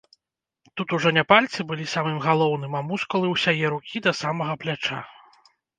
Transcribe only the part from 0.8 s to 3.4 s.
ужо не пальцы былі самым галоўным, а мускулы